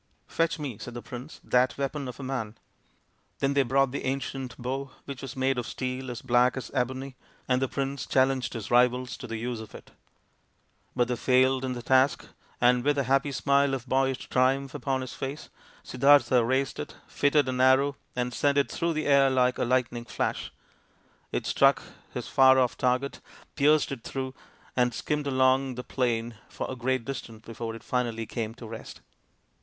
[0.37, 2.57] "Fetch me," said the prince," that weapon of a man."
[3.37, 7.15] Then they brought the ancient bow, which was made of steel as black as ebony,
[7.47, 9.91] and the prince challenged his rivals to the use of it.
[10.95, 10.95] THE PRINCE
[11.27, 14.27] WONDERFUL 169 But they failed in the task, and, with a happy smile of boyish
[14.27, 15.49] triumph upon his face,
[15.83, 20.05] Siddartha raised it, fitted an arrow, and sent it through the air like a lightning
[20.05, 20.51] flash.
[21.31, 23.19] It struck his far off target,
[23.55, 24.33] pierced it through,
[24.75, 29.01] and skimmed along the plain for a great distance before it finally came to rest.